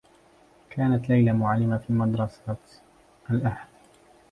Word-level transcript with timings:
كانت 0.69 1.09
ليلى 1.09 1.33
معلّمة 1.33 1.77
في 1.77 1.93
مدرسة 1.93 2.55
الأحد. 3.31 3.67